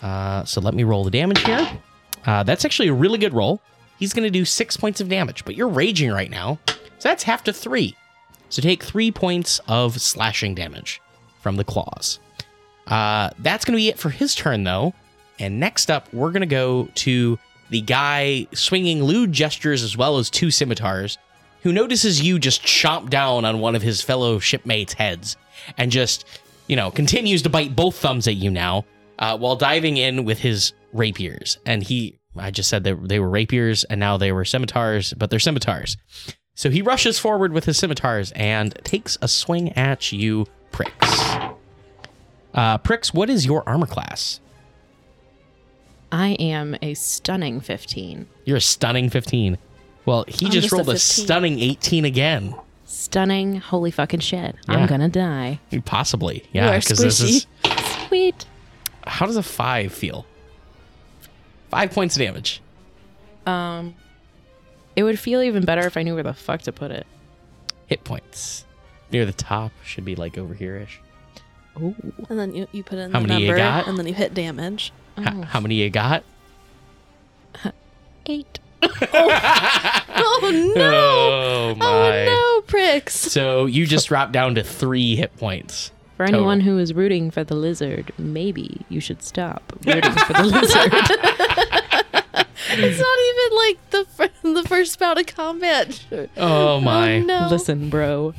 [0.01, 1.67] Uh, so let me roll the damage here.
[2.25, 3.61] Uh, that's actually a really good roll.
[3.99, 6.59] he's going to do six points of damage, but you're raging right now.
[6.67, 7.95] So that's half to three.
[8.49, 11.01] So take three points of slashing damage
[11.39, 12.19] from the claws.
[12.87, 14.93] Uh, that's going to be it for his turn, though.
[15.39, 20.17] And next up, we're going to go to the guy swinging lewd gestures as well
[20.17, 21.17] as two scimitars,
[21.61, 25.37] who notices you just chomp down on one of his fellow shipmates' heads
[25.77, 26.25] and just,
[26.67, 28.85] you know, continues to bite both thumbs at you now
[29.19, 31.57] uh, while diving in with his rapiers.
[31.65, 35.29] And he, I just said that they were rapiers and now they were scimitars, but
[35.29, 35.97] they're scimitars.
[36.55, 41.35] So he rushes forward with his scimitars and takes a swing at you, Pricks.
[42.53, 44.39] Uh, Pricks, what is your armor class?
[46.11, 48.27] I am a stunning 15.
[48.43, 49.57] You're a stunning 15.
[50.05, 51.25] Well, he I'm just, just a rolled a, 15.
[51.25, 52.55] stunning 18 again.
[52.85, 54.55] Stunning, holy fucking shit.
[54.67, 54.75] Yeah.
[54.75, 55.59] I'm gonna die.
[55.85, 56.37] Possibly.
[56.51, 57.47] You Yeah, are because this is.
[58.07, 58.45] Sweet.
[59.07, 60.25] How does a five feel?
[61.69, 62.61] Five points of damage.
[63.45, 63.95] Um,
[64.95, 67.07] it would feel even better if I knew where the fuck to put it.
[67.87, 68.65] Hit points.
[69.11, 70.99] Near the top should be like over here ish.
[71.77, 71.95] Oh,
[72.29, 73.87] And then you, you put in How the many you got?
[73.87, 74.91] and then you hit damage.
[75.17, 75.41] H- Oh.
[75.43, 76.23] how many you got?
[78.25, 78.59] eight.
[78.83, 79.99] Oh.
[80.43, 80.83] oh no!
[80.83, 82.25] Oh, oh my.
[82.27, 83.15] Oh no, pricks!
[83.15, 85.91] So you just dropped down to three hit points.
[86.17, 86.41] For Total.
[86.41, 91.87] anyone who is rooting for the lizard, maybe you should stop rooting for the lizard.
[92.73, 96.05] It's not even like the the first bout of combat.
[96.11, 97.15] Oh, oh my.
[97.17, 97.47] Oh, no.
[97.49, 98.33] Listen, bro.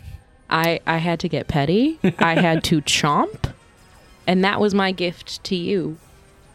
[0.48, 1.98] I I had to get petty.
[2.18, 3.52] I had to chomp,
[4.26, 5.98] and that was my gift to you.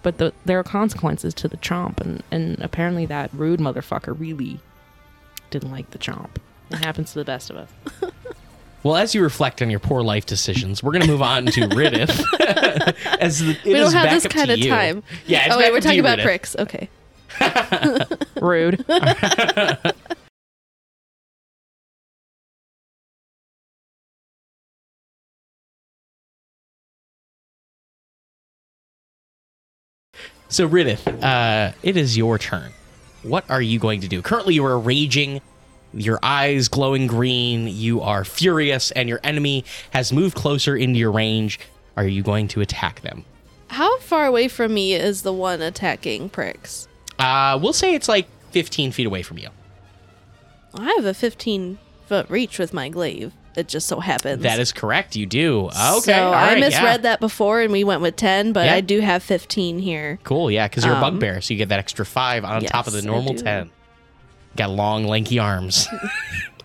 [0.07, 4.61] But the, there are consequences to the chomp, and, and apparently that rude motherfucker really
[5.49, 6.29] didn't like the chomp.
[6.71, 7.69] It happens to the best of us.
[8.83, 11.67] Well, as you reflect on your poor life decisions, we're going to move on to
[11.67, 12.23] Riddith.
[13.19, 14.69] as the, it We don't is have back this kind of you.
[14.69, 15.03] time.
[15.25, 16.23] Yeah, it's oh wait, back we're talking you, about Riddith.
[16.23, 16.55] pricks.
[16.55, 16.89] Okay.
[18.41, 18.85] Rude.
[30.49, 32.71] So, Riddith, uh, it is your turn.
[33.23, 34.21] What are you going to do?
[34.21, 35.41] Currently, you are raging,
[35.93, 41.11] your eyes glowing green, you are furious, and your enemy has moved closer into your
[41.11, 41.59] range.
[41.97, 43.25] Are you going to attack them?
[43.69, 46.87] How far away from me is the one attacking pricks?
[47.19, 49.49] Uh, we'll say it's like 15 feet away from you.
[50.73, 53.33] I have a 15 foot reach with my glaive.
[53.57, 54.43] It just so happens.
[54.43, 55.15] That is correct.
[55.15, 55.65] You do.
[55.65, 55.99] Okay.
[55.99, 56.97] So I misread yeah.
[56.97, 58.75] that before, and we went with 10, but Yeah.
[58.75, 60.19] I do have 15 here.
[60.23, 60.51] Cool.
[60.51, 62.93] Yeah, because you're a Um, bugbear, so you get that extra five on top of
[62.93, 63.71] the normal 10.
[64.55, 65.87] Got long, lanky arms.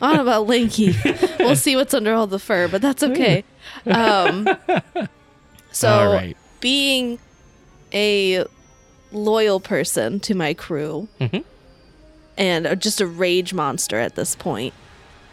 [0.02, 0.94] I don't know about lanky.
[1.38, 3.44] we'll see what's under all the fur, but that's okay.
[3.86, 4.46] Um,
[5.72, 6.36] so, right.
[6.60, 7.18] being
[7.94, 8.44] a
[9.12, 11.44] loyal person to my crew Mhm.
[12.36, 14.74] and just a rage monster at this point,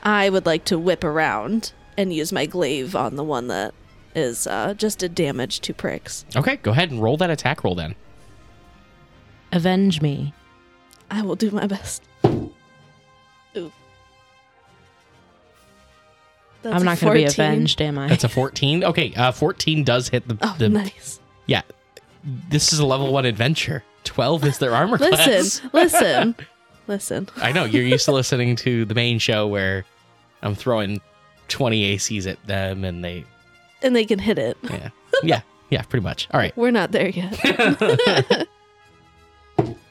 [0.04, 3.74] I would like to whip around and use my glaive on the one that
[4.16, 6.26] is uh, just a damage to pricks.
[6.36, 7.96] Okay, go ahead and roll that attack roll then.
[9.52, 10.34] Avenge me.
[11.12, 12.04] I will do my best.
[12.26, 13.72] Ooh.
[16.62, 18.08] That's I'm not going to be avenged, am I?
[18.08, 18.84] That's a 14.
[18.84, 20.38] Okay, uh, 14 does hit the.
[20.42, 21.20] Oh, the nice.
[21.46, 21.62] Yeah.
[22.24, 23.84] This is a level one adventure.
[24.04, 25.26] 12 is their armor class.
[25.26, 26.36] Listen, listen,
[26.90, 27.30] listen.
[27.38, 29.86] I know, you're used to listening to the main show where
[30.42, 31.00] I'm throwing
[31.48, 33.24] 20 ACs at them and they.
[33.82, 34.58] And they can hit it.
[34.64, 34.90] Yeah.
[35.24, 35.42] Yeah.
[35.70, 36.28] Yeah, pretty much.
[36.32, 36.56] All right.
[36.58, 37.34] We're not there yet.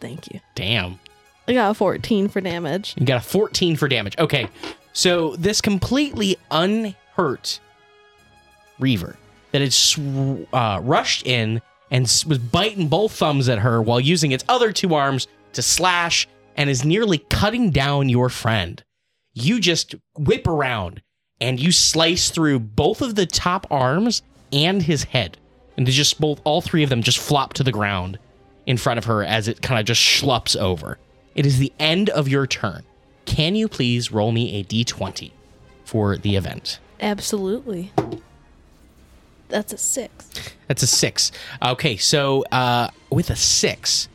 [0.00, 0.40] Thank you.
[0.54, 0.98] Damn.
[1.46, 2.94] I got a 14 for damage.
[2.98, 4.16] You got a 14 for damage.
[4.18, 4.48] Okay.
[4.92, 7.60] So this completely unhurt
[8.78, 9.16] Reaver
[9.52, 9.98] that had sw-
[10.52, 14.72] uh, rushed in and s- was biting both thumbs at her while using its other
[14.72, 16.28] two arms to slash
[16.58, 18.82] and is nearly cutting down your friend.
[19.32, 21.00] You just whip around
[21.40, 25.38] and you slice through both of the top arms and his head.
[25.76, 28.18] And they just both, all three of them just flop to the ground
[28.66, 30.98] in front of her as it kind of just schlups over.
[31.36, 32.82] It is the end of your turn.
[33.24, 35.30] Can you please roll me a d20
[35.84, 36.80] for the event?
[37.00, 37.92] Absolutely.
[39.48, 40.28] That's a six.
[40.66, 41.30] That's a six.
[41.64, 44.08] Okay, so uh, with a six,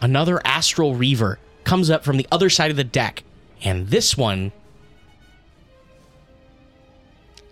[0.00, 3.22] another Astral Reaver comes up from the other side of the deck,
[3.62, 4.50] and this one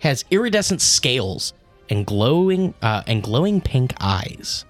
[0.01, 1.53] has iridescent scales
[1.89, 4.65] and glowing uh, and glowing pink eyes,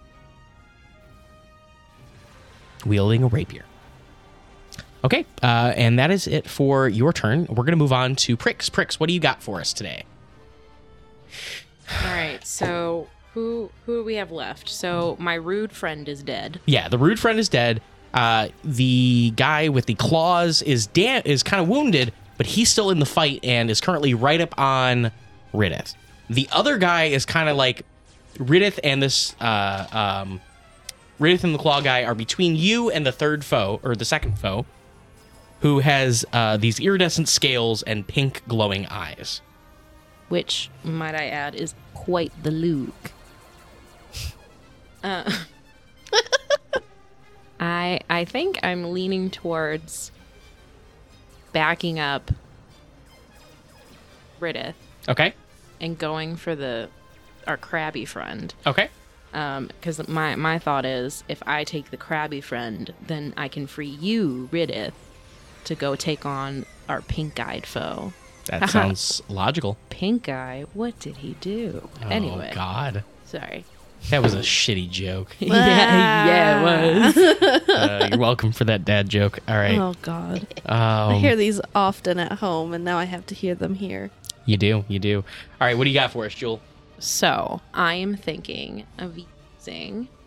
[2.85, 3.65] wielding a rapier.
[5.03, 7.47] Okay, uh, and that is it for your turn.
[7.49, 8.69] We're gonna move on to Pricks.
[8.69, 10.05] Pricks, what do you got for us today?
[12.05, 12.47] All right.
[12.47, 14.69] So who who do we have left?
[14.69, 16.61] So my rude friend is dead.
[16.67, 17.81] Yeah, the rude friend is dead.
[18.15, 22.91] Uh, the guy with the claws is da- is kind of wounded, but he's still
[22.91, 25.11] in the fight and is currently right up on
[25.53, 25.95] Riddith.
[26.31, 27.85] The other guy is kind of like
[28.39, 30.41] Riddith and this uh, um,
[31.19, 34.39] Riddith and the claw guy are between you and the third foe or the second
[34.39, 34.67] foe,
[35.61, 39.41] who has uh, these iridescent scales and pink glowing eyes.
[40.29, 43.13] which might I add is quite the look.
[45.05, 45.31] Uh,
[47.61, 50.13] I I think I'm leaning towards
[51.53, 52.31] backing up
[54.41, 54.75] Riddith
[55.09, 55.35] Okay.
[55.81, 56.89] and going for the
[57.47, 58.53] our crabby friend.
[58.67, 58.89] Okay.
[59.35, 63.67] Um, because my my thought is if I take the crabby friend, then I can
[63.67, 64.93] free you, Riddith,
[65.65, 68.13] to go take on our pink-eyed foe.
[68.47, 69.77] That sounds logical.
[69.91, 71.89] Pink eye, what did he do?
[72.03, 73.05] anyway, Oh God.
[73.25, 73.65] sorry.
[74.11, 75.37] That was a shitty joke.
[75.39, 77.17] yeah, yeah, it was.
[77.79, 79.39] Uh, you're welcome for that dad joke.
[79.47, 79.79] All right.
[79.79, 80.47] Oh God.
[80.67, 84.11] I Um, hear these often at home, and now I have to hear them here.
[84.47, 84.85] you do.
[84.89, 85.19] You do.
[85.61, 85.77] All right.
[85.79, 86.61] What do you got for us, Jewel?
[86.99, 90.09] So I am thinking of using.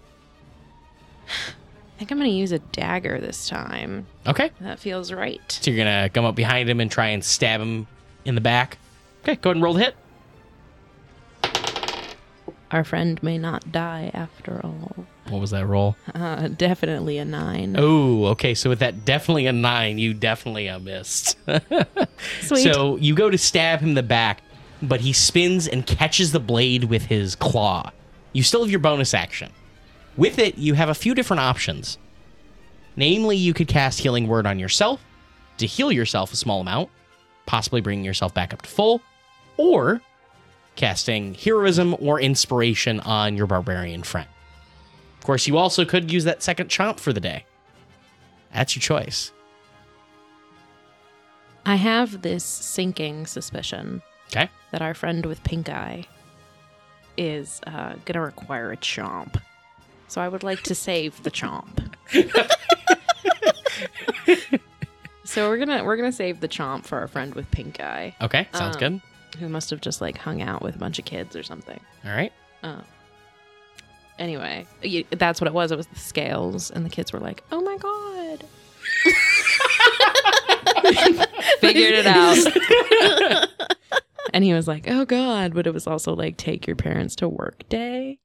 [1.27, 4.07] I think I'm going to use a dagger this time.
[4.25, 4.51] Okay.
[4.61, 5.41] That feels right.
[5.51, 7.85] So you're gonna come up behind him and try and stab him
[8.25, 8.77] in the back.
[9.23, 9.35] Okay.
[9.35, 9.95] Go ahead and roll the hit.
[12.71, 15.05] Our friend may not die after all.
[15.27, 15.95] What was that roll?
[16.15, 17.75] Uh, definitely a nine.
[17.77, 18.53] Oh, okay.
[18.53, 21.37] So with that definitely a nine, you definitely uh, missed.
[22.41, 22.63] Sweet.
[22.63, 24.41] So you go to stab him in the back,
[24.81, 27.91] but he spins and catches the blade with his claw.
[28.33, 29.51] You still have your bonus action.
[30.15, 31.97] With it, you have a few different options.
[32.95, 35.03] Namely, you could cast Healing Word on yourself
[35.57, 36.89] to heal yourself a small amount,
[37.45, 39.01] possibly bringing yourself back up to full,
[39.57, 40.01] or
[40.91, 44.27] casting Heroism or Inspiration on your barbarian friend.
[45.19, 47.45] Of course, you also could use that second chomp for the day.
[48.51, 49.31] That's your choice.
[51.67, 54.01] I have this sinking suspicion
[54.35, 54.49] Okay.
[54.71, 56.05] that our friend with pink eye
[57.15, 59.39] is uh, going to require a chomp.
[60.07, 61.93] So I would like to save the chomp.
[65.23, 68.47] so we're gonna we're gonna save the chomp for our friend with pink eye, Okay.
[68.53, 69.01] Sounds Um, good.
[69.39, 71.79] Who must have just like hung out with a bunch of kids or something.
[72.05, 72.31] All right.
[72.63, 72.81] Oh.
[74.19, 75.71] Anyway, y- that's what it was.
[75.71, 78.43] It was the scales, and the kids were like, "Oh my god!"
[81.59, 83.47] Figured it out.
[84.33, 87.29] and he was like, "Oh god!" But it was also like, "Take your parents to
[87.29, 88.19] work day."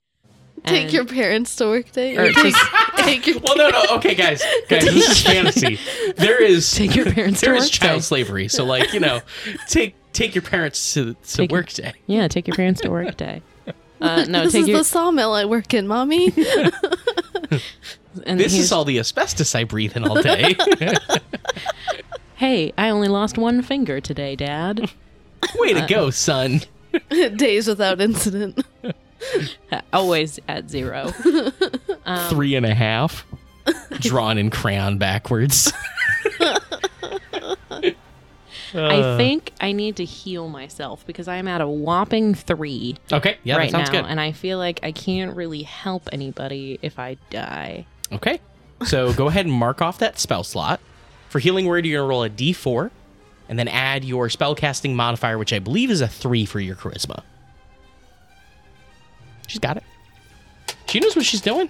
[0.65, 2.17] Take your parents to work day.
[2.17, 2.55] or Or take,
[2.97, 3.83] take your Well, no, no.
[3.99, 5.79] Okay, guys, guys, this is fantasy.
[6.17, 8.03] There is take your parents to there work is child day.
[8.03, 8.49] slavery.
[8.49, 9.21] So, like, you know,
[9.69, 11.93] take take your parents to to Take work day.
[12.07, 13.43] Yeah, take your parents to work day.
[13.99, 14.77] Uh, no, this take is your.
[14.79, 16.27] the sawmill I work in, mommy.
[18.27, 20.55] and This he's- is all the asbestos I breathe in all day.
[22.35, 24.91] Hey, I only lost one finger today, Dad.
[25.59, 26.61] Way to go, son.
[27.09, 28.63] Days without incident.
[29.95, 31.15] Always at zero.
[32.05, 33.25] Um, Three and a half,
[34.01, 35.73] drawn in crayon backwards.
[38.85, 39.17] I uh.
[39.17, 43.71] think I need to heal myself because I'm at a whopping three Okay, yeah, right
[43.71, 44.11] that sounds now, good.
[44.11, 47.87] and I feel like I can't really help anybody if I die.
[48.13, 48.41] Okay,
[48.85, 50.81] so go ahead and mark off that spell slot.
[51.29, 52.91] For healing word, you're gonna roll a d4,
[53.49, 57.23] and then add your spellcasting modifier, which I believe is a three for your charisma.
[59.47, 59.85] She's got it.
[60.89, 61.69] She knows what she's doing.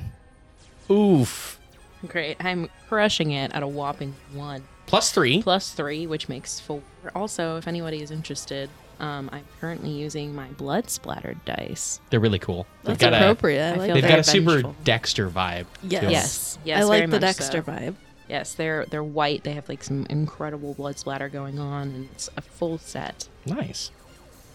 [0.90, 1.58] Oof.
[2.06, 5.42] Great, I'm crushing it at a whopping one Plus three.
[5.42, 6.82] plus three, which makes four.
[7.14, 8.70] Also, if anybody is interested,
[9.00, 12.00] um, I'm currently using my blood splattered dice.
[12.10, 12.66] They're really cool.
[12.84, 13.62] They've That's got appropriate.
[13.62, 14.08] I I like feel they've that.
[14.08, 14.76] got very a super vengeful.
[14.84, 15.66] Dexter vibe.
[15.82, 16.02] Yes.
[16.10, 17.70] Yes, yes, I like the Dexter so.
[17.72, 17.94] vibe.
[18.28, 19.44] Yes, they're they're white.
[19.44, 23.28] They have like some incredible blood splatter going on, and it's a full set.
[23.44, 23.90] Nice.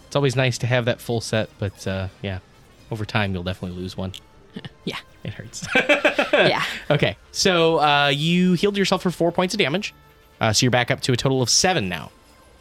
[0.06, 2.40] It's always nice to have that full set, but uh, yeah,
[2.90, 4.12] over time you'll definitely lose one.
[4.84, 5.66] Yeah, It hurts.
[6.34, 6.62] yeah.
[6.90, 9.94] Okay, so uh, you healed yourself for four points of damage.
[10.42, 12.10] Uh, so you're back up to a total of seven now.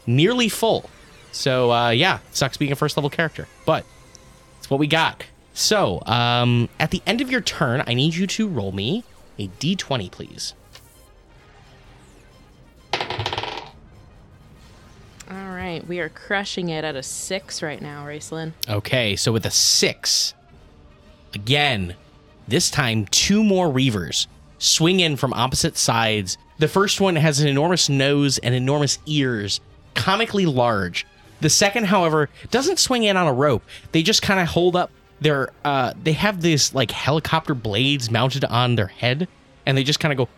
[0.06, 0.88] Nearly full.
[1.32, 3.84] So uh, yeah, sucks being a first level character, but
[4.60, 5.24] it's what we got.
[5.56, 9.04] So um, at the end of your turn, I need you to roll me
[9.40, 10.54] a d20, please.
[15.32, 18.52] All right, we are crushing it at a six right now, Raceland.
[18.70, 20.36] Okay, so with a six,
[21.34, 21.96] again,
[22.48, 24.28] this time two more Reavers
[24.62, 26.38] swing in from opposite sides.
[26.60, 29.60] The first one has an enormous nose and enormous ears,
[29.96, 31.06] comically large.
[31.42, 33.64] The second, however, doesn't swing in on a rope.
[33.92, 38.46] They just kind of hold up their, uh, they have these like helicopter blades mounted
[38.46, 39.28] on their head,
[39.66, 40.30] and they just kind of go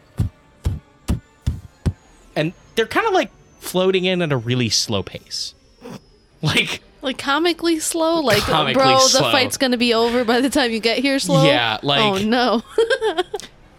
[2.35, 5.53] and they're kind of like floating in at a really slow pace.
[6.41, 9.21] Like, Like comically slow, like Comically bro, slow.
[9.27, 11.17] the fight's gonna be over by the time you get here.
[11.17, 11.45] Slow.
[11.45, 12.61] yeah, like oh no.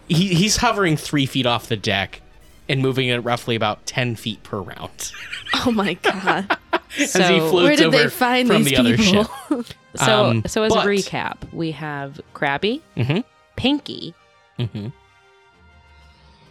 [0.07, 2.21] he, he's hovering three feet off the deck
[2.67, 5.11] and moving at roughly about 10 feet per round
[5.65, 6.57] oh my god.
[6.73, 9.23] as he So- floats Where did over they find from these the other people?
[9.63, 9.67] ship.
[9.97, 13.23] So, Um, so as but- a recap, we have Krabby, Mhm.
[13.55, 14.13] Pinky,
[14.59, 14.87] Mm-hmm.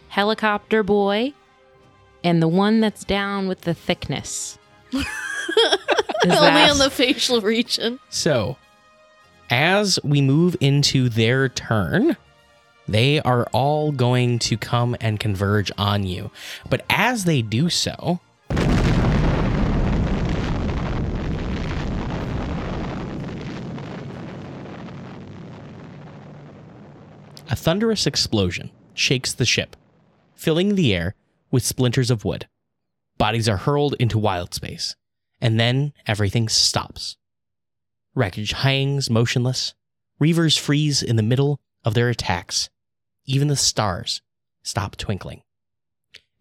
[0.09, 1.33] Helicopter Boy,
[2.23, 4.57] and the one that's down with the thickness.
[4.93, 5.05] Only
[6.23, 7.99] that- on the facial region.
[8.09, 8.57] So,
[9.49, 12.17] as we move into their turn,
[12.87, 16.31] they are all going to come and converge on you.
[16.69, 18.19] But as they do so,
[27.49, 29.75] a thunderous explosion shakes the ship,
[30.35, 31.15] filling the air
[31.51, 32.47] with splinters of wood.
[33.17, 34.95] Bodies are hurled into wild space,
[35.41, 37.17] and then everything stops.
[38.13, 39.73] Wreckage hangs motionless.
[40.21, 42.69] Reavers freeze in the middle of their attacks.
[43.25, 44.21] Even the stars
[44.63, 45.41] stop twinkling.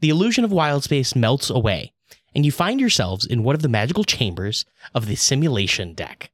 [0.01, 1.92] The illusion of wild space melts away,
[2.35, 6.31] and you find yourselves in one of the magical chambers of the simulation deck.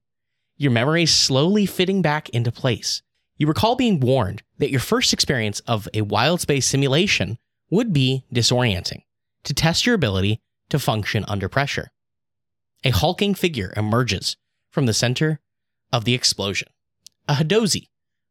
[0.56, 3.02] Your memories slowly fitting back into place.
[3.36, 7.38] You recall being warned that your first experience of a wild space simulation
[7.70, 9.02] would be disorienting
[9.44, 11.90] to test your ability to function under pressure.
[12.84, 14.36] A hulking figure emerges
[14.70, 15.40] from the center
[15.92, 16.68] of the explosion.
[17.28, 17.88] A Hadozee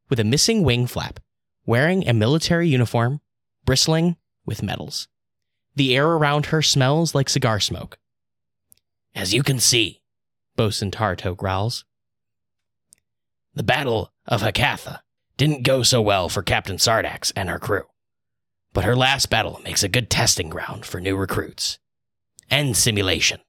[0.09, 1.19] with a missing wing flap,
[1.65, 3.21] wearing a military uniform,
[3.65, 5.07] bristling with medals.
[5.75, 7.97] The air around her smells like cigar smoke.
[9.15, 10.01] As you can see,
[10.55, 11.85] Bosun Tarto growls,
[13.53, 14.99] the Battle of Hakatha
[15.37, 17.83] didn't go so well for Captain Sardax and her crew.
[18.73, 21.79] But her last battle makes a good testing ground for new recruits.
[22.49, 23.39] End simulation.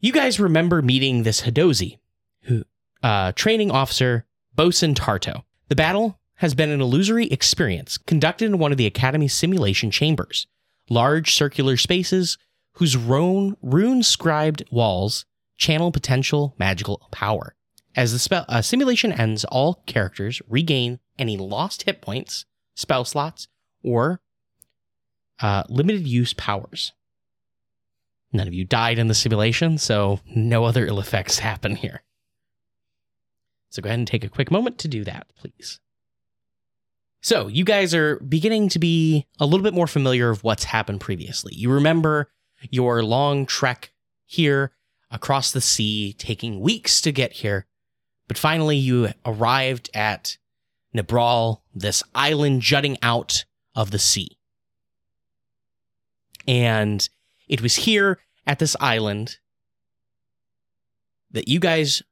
[0.00, 1.98] You guys remember meeting this Hadozee,
[2.42, 2.64] who
[3.02, 5.44] uh, training officer Bosun Tarto.
[5.68, 10.46] The battle has been an illusory experience conducted in one of the Academy's simulation chambers,
[10.90, 12.36] large circular spaces
[12.74, 15.24] whose rune, rune-scribed walls
[15.56, 17.54] channel potential magical power.
[17.96, 23.46] As the spell, uh, simulation ends, all characters regain any lost hit points, spell slots,
[23.82, 24.20] or
[25.40, 26.92] uh, limited use powers.
[28.32, 32.02] None of you died in the simulation, so no other ill effects happen here.
[33.74, 35.80] So go ahead and take a quick moment to do that, please.
[37.22, 41.00] So you guys are beginning to be a little bit more familiar of what's happened
[41.00, 41.54] previously.
[41.56, 42.30] You remember
[42.70, 43.90] your long trek
[44.26, 44.70] here
[45.10, 47.66] across the sea, taking weeks to get here,
[48.28, 50.38] but finally you arrived at
[50.94, 54.38] Nebral, this island jutting out of the sea.
[56.46, 57.08] And
[57.48, 59.38] it was here at this island
[61.32, 62.04] that you guys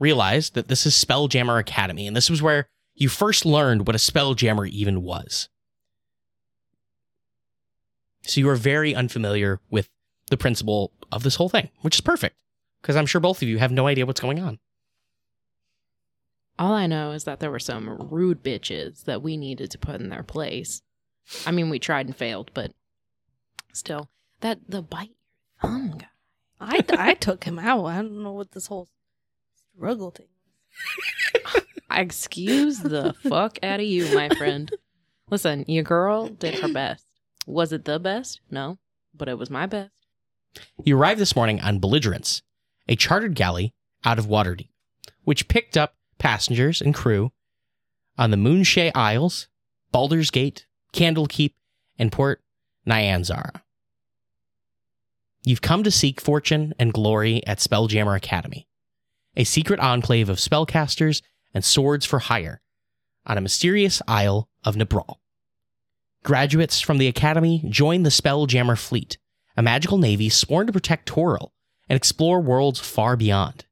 [0.00, 3.98] realized that this is Spelljammer Academy, and this was where you first learned what a
[3.98, 5.48] Spelljammer even was.
[8.22, 9.88] So you are very unfamiliar with
[10.30, 12.36] the principle of this whole thing, which is perfect,
[12.80, 14.58] because I'm sure both of you have no idea what's going on.
[16.58, 20.00] All I know is that there were some rude bitches that we needed to put
[20.00, 20.82] in their place.
[21.46, 22.72] I mean, we tried and failed, but
[23.72, 24.10] still,
[24.40, 25.12] that the bite
[25.62, 26.06] your thumb guy.
[26.60, 27.86] I, I took him out.
[27.86, 28.88] I don't know what this whole
[29.80, 30.26] struggle thing.
[31.90, 34.70] Excuse the fuck out of you, my friend.
[35.30, 37.06] Listen, your girl did her best.
[37.46, 38.42] Was it the best?
[38.50, 38.78] No,
[39.14, 39.92] but it was my best.
[40.84, 42.42] You arrived this morning on Belligerence,
[42.88, 43.72] a chartered galley
[44.04, 44.68] out of Waterdeep,
[45.24, 47.32] which picked up passengers and crew
[48.18, 49.48] on the Moonshae Isles,
[49.92, 51.54] Baldur's Gate, Candlekeep,
[51.98, 52.42] and Port
[52.86, 53.62] Nyanzaru.
[55.42, 58.66] You've come to seek fortune and glory at Spelljammer Academy,
[59.36, 61.22] a secret enclave of spellcasters
[61.54, 62.60] and swords for hire
[63.26, 65.20] on a mysterious isle of Nebral.
[66.22, 69.18] Graduates from the Academy join the Spelljammer fleet,
[69.56, 71.50] a magical navy sworn to protect Toril
[71.88, 73.66] and explore worlds far beyond.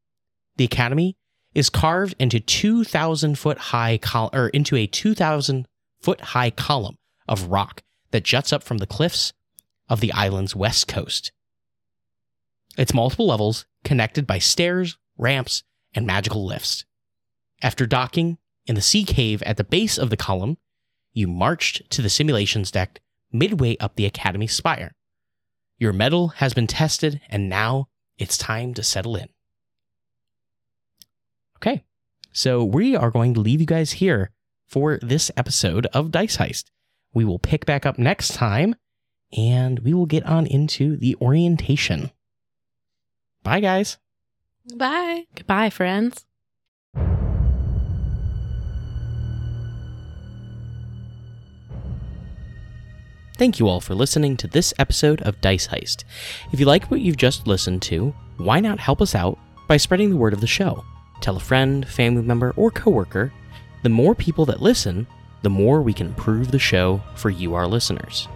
[0.56, 1.16] The Academy
[1.54, 5.66] is carved into 2,000 foot high col- or into a 2,000
[6.00, 6.96] foot high column
[7.26, 9.32] of rock that juts up from the cliffs
[9.88, 11.32] of the island's west coast.
[12.76, 15.62] It's multiple levels connected by stairs, ramps,
[15.94, 16.84] and magical lifts.
[17.62, 20.58] After docking in the sea cave at the base of the column,
[21.12, 23.00] you marched to the simulations deck
[23.32, 24.94] midway up the Academy spire.
[25.78, 29.28] Your metal has been tested, and now it's time to settle in.
[31.56, 31.84] Okay,
[32.32, 34.30] so we are going to leave you guys here
[34.66, 36.64] for this episode of Dice Heist.
[37.12, 38.76] we will pick back up next time
[39.36, 42.10] and we will get on into the orientation.
[43.42, 43.98] Bye, guys.
[44.76, 45.26] Bye.
[45.34, 46.24] Goodbye, friends.
[53.38, 56.02] Thank you all for listening to this episode of Dice Heist.
[56.52, 59.38] If you like what you've just listened to, why not help us out
[59.68, 60.84] by spreading the word of the show?
[61.20, 63.32] Tell a friend, family member, or coworker.
[63.84, 65.06] The more people that listen,
[65.42, 68.26] the more we can improve the show for you, our listeners.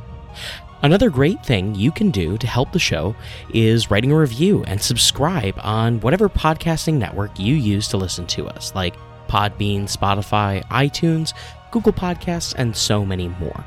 [0.84, 3.14] Another great thing you can do to help the show
[3.54, 8.48] is writing a review and subscribe on whatever podcasting network you use to listen to
[8.48, 8.96] us, like
[9.28, 11.34] Podbean, Spotify, iTunes,
[11.70, 13.64] Google Podcasts, and so many more.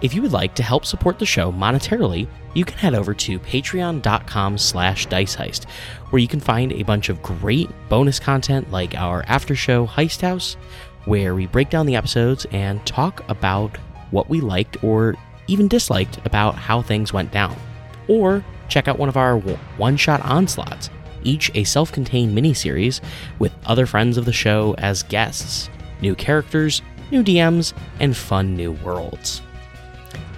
[0.00, 3.40] If you would like to help support the show monetarily, you can head over to
[3.40, 5.68] patreon.com slash diceheist,
[6.10, 10.20] where you can find a bunch of great bonus content like our after show Heist
[10.20, 10.54] House,
[11.06, 13.76] where we break down the episodes and talk about
[14.12, 15.16] what we liked or
[15.46, 17.56] even disliked about how things went down.
[18.08, 20.90] Or check out one of our one shot onslaughts,
[21.22, 23.00] each a self contained miniseries
[23.38, 25.68] with other friends of the show as guests,
[26.00, 29.42] new characters, new DMs, and fun new worlds.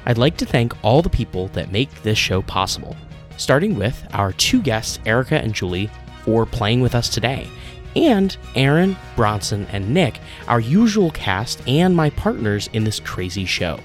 [0.06, 2.96] I'd like to thank all the people that make this show possible,
[3.36, 5.90] starting with our two guests, Erica and Julie,
[6.24, 7.48] for playing with us today,
[7.94, 13.80] and Aaron, Bronson, and Nick, our usual cast and my partners in this crazy show.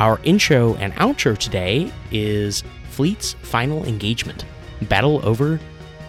[0.00, 4.46] Our intro and outro today is Fleet's Final Engagement
[4.88, 5.60] Battle Over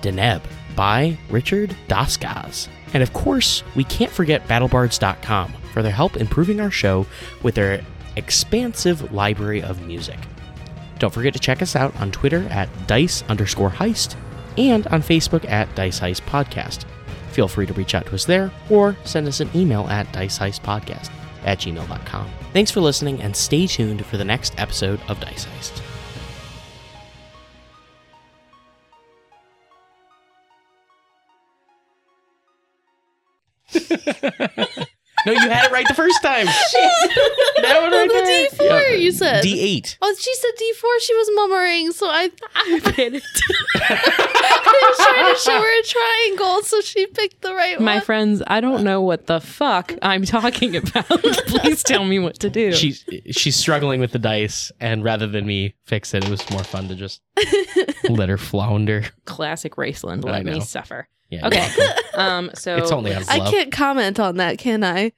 [0.01, 0.41] Deneb
[0.77, 2.69] by Richard Dasgaz.
[2.93, 7.05] And of course, we can't forget BattleBards.com for their help improving our show
[7.43, 7.83] with their
[8.15, 10.19] expansive library of music.
[10.97, 14.15] Don't forget to check us out on Twitter at dice underscore heist
[14.57, 16.85] and on Facebook at Dice Heist Podcast.
[17.31, 21.09] Feel free to reach out to us there or send us an email at diceheistpodcast
[21.43, 22.29] at gmail.com.
[22.53, 25.81] Thanks for listening and stay tuned for the next episode of Dice Heist.
[35.25, 36.45] no, you had it right the first time.
[37.61, 38.69] that one right the there.
[38.69, 38.99] D4 Yep.
[38.99, 39.43] you said.
[39.43, 39.97] D8.
[40.01, 40.99] Oh, she said D4.
[41.01, 43.43] She was murmuring, so I, I panicked.
[43.75, 47.85] I was trying to show her a triangle, so she picked the right one.
[47.85, 48.03] My one.
[48.03, 51.05] friends, I don't know what the fuck I'm talking about.
[51.47, 52.71] Please tell me what to do.
[52.73, 56.63] She's she's struggling with the dice, and rather than me fix it, it was more
[56.63, 57.21] fun to just
[58.09, 59.05] let her flounder.
[59.25, 60.25] Classic Raceland.
[60.25, 60.59] I Let me know.
[60.59, 61.07] suffer.
[61.31, 61.67] Yeah, Okay.
[62.13, 62.51] Um.
[62.53, 63.51] So It's only let's- a- I Love.
[63.51, 65.13] can't comment on that, can I?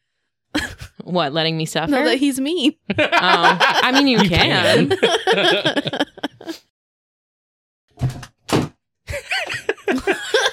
[1.03, 1.33] what?
[1.33, 1.89] Letting me suffer?
[1.91, 2.75] Know that he's mean.
[2.91, 4.89] oh, I mean, you, You can.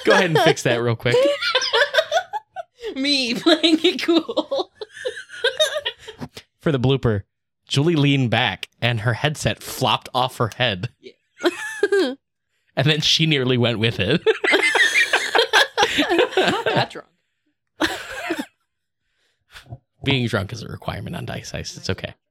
[0.05, 1.15] Go ahead and fix that real quick.
[2.95, 4.71] me playing it cool.
[6.59, 7.23] For the blooper,
[7.67, 10.89] Julie leaned back and her headset flopped off her head.
[11.95, 12.17] and
[12.87, 14.21] then she nearly went with it.
[16.09, 17.07] Not that drunk.
[20.03, 21.77] Being drunk is a requirement on Dice Heist.
[21.77, 22.15] It's okay.